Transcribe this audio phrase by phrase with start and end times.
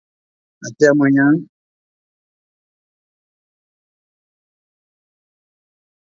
[0.79, 1.49] Tá uma canseira